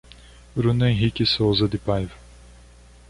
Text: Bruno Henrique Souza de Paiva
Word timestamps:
Bruno 0.55 0.83
Henrique 0.85 1.27
Souza 1.27 1.67
de 1.67 1.77
Paiva 1.77 2.15